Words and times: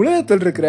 உலகத்தில் 0.00 0.40
இருக்கிற 0.40 0.68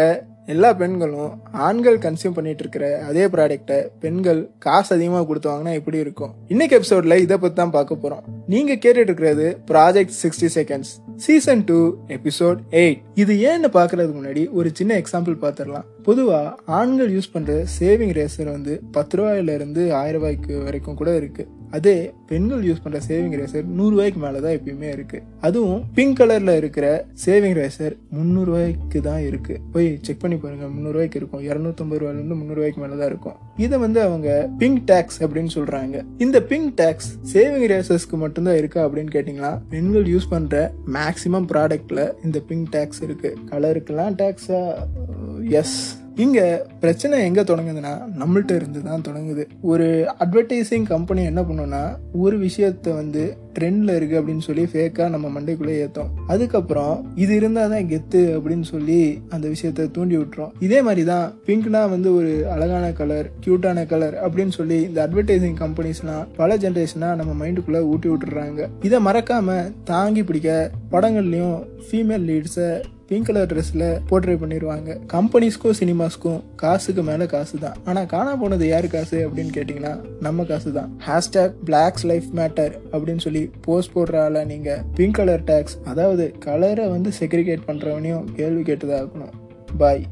எல்லா 0.54 0.70
பெண்களும் 0.74 1.32
ஆண்கள் 1.68 1.98
கன்சியூம் 1.98 2.34
பண்ணிட்டு 2.34 2.64
இருக்கிற 2.64 2.86
அதே 3.08 3.24
ப்ராடக்ட்டை 3.26 3.78
பெண்கள் 4.00 4.42
காசு 4.66 4.96
அதிகமாக 4.96 5.26
கொடுத்து 5.26 5.50
வாங்கினா 5.50 5.74
எப்படி 5.74 5.98
இருக்கும்? 5.98 6.34
இன்னைக்கு 6.48 6.80
எபிசோட்ல 6.80 7.18
இதை 7.18 7.38
பத்தி 7.38 7.58
தான் 7.62 7.74
பார்க்க 7.78 7.98
போறோம். 8.04 8.22
நீங்க 8.48 8.74
கேட்டுட்டு 8.74 9.10
இருக்கிறது 9.10 9.58
project 9.72 10.16
sixty 10.22 10.50
seconds 10.58 10.92
season 11.16 11.64
two 11.64 11.80
episode 12.08 12.60
eight 12.82 13.02
இது 13.16 13.36
ஏன்னு 13.50 13.72
பாக்குறதுக்கு 13.78 14.18
முன்னாடி 14.20 14.44
ஒரு 14.52 14.72
சின்ன 14.74 15.02
எக்ஸாம்பிள் 15.02 15.38
பார்த்துடலாம். 15.46 15.88
பொதுவா 16.08 16.54
ஆண்கள் 16.80 17.12
யூஸ் 17.16 17.34
பண்ற 17.34 17.54
சேவிங் 17.80 18.16
ரேசர் 18.20 18.52
வந்து 18.52 18.76
பத்து 18.92 19.18
ரூபாயில 19.18 19.54
இருந்து 19.54 19.94
ஆயிரம் 19.94 20.22
ரூபாய்க்கு 20.22 20.64
வரைக்கும் 20.64 21.00
கூட 21.02 21.16
இருக்கு. 21.16 21.46
அதே 21.76 21.98
பெண்கள் 22.28 22.64
யூஸ் 22.64 22.84
பண்ற 22.84 23.00
சேவிங் 23.08 23.38
ரேசர் 23.40 23.66
நூறு 23.80 23.96
மேலே 23.96 24.22
மேலதான் 24.24 24.56
எப்பயுமே 24.58 24.88
இருக்கு. 24.92 25.22
அதுவும் 25.42 25.84
பிங்க் 25.94 26.20
கலர்ல 26.20 26.56
இருக்கிற 26.58 27.06
சேவிங் 27.26 27.58
ரேசர் 27.60 27.96
முந்நூறு 28.10 28.46
ரூபாய்க்கு 28.46 29.02
தான் 29.02 29.24
இருக்கு. 29.26 29.60
போய் 29.74 30.00
செக் 30.02 30.20
பண்ணி 30.20 30.38
பாருங்க 30.38 30.68
முந்நூறு 30.68 30.92
ரூபாய்க்கு 30.92 31.20
இருக்கும். 31.20 31.44
இருநூத்தம்பது 31.44 32.00
ரூபாயில 32.00 32.20
இருந்து 32.20 32.36
மேலே 32.36 32.54
ரூபாய்க்கு 32.54 32.82
இருக்கும். 33.06 33.38
இதை 33.58 33.80
வந்து 33.80 34.02
அவங்க 34.02 34.50
பிங்க் 34.58 34.90
டேக்ஸ் 34.90 35.20
அப்படின்னு 35.20 35.50
சொல்றாங்க. 35.56 36.06
இந்த 36.18 36.42
பிங்க் 36.42 36.80
டேக்ஸ் 36.80 37.12
சேவிங் 37.34 37.68
ரேசர்ஸ்க்கு 37.74 38.18
மட்டும்தான் 38.24 38.58
இருக்கா 38.58 38.88
அப்படின்னு 38.88 39.14
கேட்டீங்கன்னா 39.16 39.62
பெண்கள் 39.70 40.04
யூஸ் 40.04 40.30
பண்ற 40.30 40.72
மேக்சிமம் 40.94 41.48
ப்ராடக்ட்ல 41.52 42.14
இந்த 42.24 42.40
பிங்க் 42.40 42.68
டேக்ஸ் 42.72 43.04
இருக்கு. 43.04 43.38
கலருக்கெல்லாம் 43.50 44.16
டேக்ஸாக 44.22 45.50
எஸ் 45.50 46.04
இங்கே 46.24 46.44
பிரச்சனை 46.82 47.16
எங்கே 47.28 47.44
தொடங்குதுன்னா 47.50 47.94
நம்மள்கிட்ட 48.20 48.54
இருந்து 48.60 48.82
தான் 48.90 49.04
தொடங்குது. 49.08 49.44
ஒரு 49.72 49.88
அட்வர்டைசிங் 50.24 50.86
கம்பெனி 50.92 51.22
என்ன 51.32 51.42
பண்ணும்னா 51.42 51.82
ஒரு 52.24 52.36
விஷயத்த 52.44 52.94
வந்து 53.00 53.24
ட்ரெண்டில் 53.58 53.92
இருக்குது 53.98 54.20
அப்படின்னு 54.20 54.46
சொல்லி 54.48 54.64
ஃபேக்காக 54.72 55.08
நம்ம 55.14 55.28
மண்டைக்குள்ளே 55.36 55.76
ஏற்றோம் 55.84 56.10
அதுக்கப்புறம் 56.34 56.96
இது 57.24 57.34
இருந்தால் 57.36 57.74
தான் 57.74 57.90
கெத்து 57.92 58.22
அப்படின்னு 58.38 58.66
சொல்லி 58.72 59.00
அந்த 59.36 59.46
விஷயத்த 59.54 59.90
தூண்டி 59.98 60.16
விட்டுரும். 60.18 60.54
இதே 60.68 60.80
மாதிரி 60.88 61.04
தான் 61.12 61.28
பிங்க்னா 61.48 61.82
வந்து 61.96 62.10
ஒரு 62.20 62.32
அழகான 62.56 62.86
கலர் 63.02 63.30
க்யூட்டான 63.46 63.86
கலர் 63.94 64.18
அப்படின்னு 64.26 64.56
சொல்லி 64.60 64.80
இந்த 64.90 65.00
அட்வர்டைசிங் 65.08 65.60
கம்பெனிஸ்லாம் 65.64 66.26
பல 66.42 66.58
ஜென்ரேஷனாக 66.66 67.20
நம்ம 67.22 67.32
மைண்டுக்குள்ளே 67.44 67.84
ஊட்டி 67.92 68.10
விட்டுறாங்க. 68.10 68.68
இதை 68.90 69.00
மறக்காமல் 69.10 69.72
தாங்கி 69.92 70.24
பிடிக்க 70.24 70.52
படங்கள்லையும் 70.96 71.58
ஃபீமேல் 71.88 72.28
லீட்ஸை 72.32 72.70
பிங்க் 73.10 73.26
கலர் 73.26 73.50
ட்ரெஸ்ல 73.52 73.86
போர்ட்ரேட் 74.10 74.40
பண்ணிடுவாங்க 74.42 74.92
கம்பெனிஸ்க்கும் 75.14 75.76
சினிமாஸ்க்கும் 75.80 76.40
காசுக்கு 76.56 77.04
மேல 77.04 77.26
காசு 77.26 77.60
தான் 77.60 77.76
ஆனா 77.86 78.04
காணா 78.04 78.36
போனது 78.36 78.68
யார் 78.68 78.88
காசு 78.88 79.18
அப்படின்னு 79.28 79.54
கேட்டீங்கன்னா 79.56 80.22
நம்ம 80.22 80.44
காசு 80.44 80.72
தான் 80.74 80.90
ஹேஷ்டாக் 81.06 81.54
பிளாக்ஸ் 81.66 82.06
லைஃப் 82.06 82.30
மேட்டர் 82.36 82.74
அப்படின்னு 82.92 83.20
சொல்லி 83.20 83.52
போஸ்ட் 83.62 83.94
போடுற 83.96 84.18
ஆள 84.20 84.44
நீங்க 84.46 84.82
பிங்க் 84.96 85.14
கலர் 85.14 85.44
டேக்ஸ் 85.44 85.78
அதாவது 85.86 86.34
கலரை 86.40 86.88
வந்து 86.88 87.12
செக்ரிகேட் 87.20 87.68
பண்றவனையும் 87.68 88.26
கேள்வி 88.36 88.62
கேட்டுதான் 88.62 89.04
இருக்கணும் 89.04 89.34
பாய் 89.78 90.04